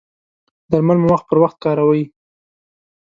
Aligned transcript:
درمل 0.71 0.97
مو 1.01 1.07
وخت 1.13 1.25
پر 1.29 1.37
وخت 1.43 1.57
کاروئ؟ 1.63 2.03